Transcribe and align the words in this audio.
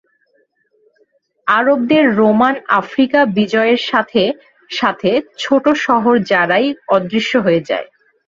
আরবদের 1.47 2.05
Roman 2.15 2.55
Africa 2.79 3.19
বিজয়ের 3.37 3.81
সাথে 3.89 4.23
সাথে 4.69 5.11
ছোট 5.37 5.65
শহর 5.85 6.13
জারাই 6.29 6.65
অদৃশ্য 6.95 7.33
হয়ে 7.37 7.61
যায়। 7.69 7.87